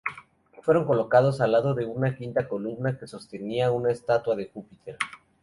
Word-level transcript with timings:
Fueron 0.63 0.85
colocados 0.85 1.41
al 1.41 1.51
lado 1.51 1.75
de 1.75 1.85
una 1.85 2.15
quinta 2.15 2.47
columna 2.47 2.97
que 2.97 3.05
sostenía 3.05 3.69
una 3.71 3.91
estatua 3.91 4.35
de 4.35 4.47
Júpiter. 4.49 4.97